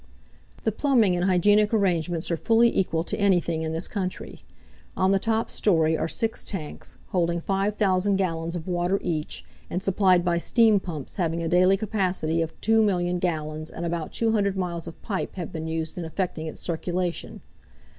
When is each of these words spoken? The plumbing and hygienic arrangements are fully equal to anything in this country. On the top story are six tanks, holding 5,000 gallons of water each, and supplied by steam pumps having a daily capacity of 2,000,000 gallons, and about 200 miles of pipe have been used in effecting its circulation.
The 0.63 0.71
plumbing 0.71 1.15
and 1.15 1.25
hygienic 1.25 1.71
arrangements 1.71 2.31
are 2.31 2.35
fully 2.35 2.75
equal 2.75 3.03
to 3.03 3.19
anything 3.19 3.61
in 3.61 3.71
this 3.71 3.87
country. 3.87 4.41
On 4.97 5.11
the 5.11 5.19
top 5.19 5.51
story 5.51 5.95
are 5.95 6.07
six 6.07 6.43
tanks, 6.43 6.97
holding 7.09 7.39
5,000 7.39 8.15
gallons 8.15 8.55
of 8.55 8.67
water 8.67 8.99
each, 9.03 9.45
and 9.69 9.83
supplied 9.83 10.25
by 10.25 10.39
steam 10.39 10.79
pumps 10.79 11.17
having 11.17 11.43
a 11.43 11.47
daily 11.47 11.77
capacity 11.77 12.41
of 12.41 12.59
2,000,000 12.61 13.19
gallons, 13.19 13.69
and 13.69 13.85
about 13.85 14.11
200 14.11 14.57
miles 14.57 14.87
of 14.87 14.99
pipe 15.03 15.35
have 15.35 15.53
been 15.53 15.67
used 15.67 15.95
in 15.99 16.03
effecting 16.03 16.47
its 16.47 16.61
circulation. 16.61 17.41